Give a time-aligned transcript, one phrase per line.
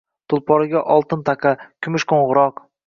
[0.33, 1.55] Tulporiga oltin taqa,
[1.87, 2.69] kumush qo’ng’iroq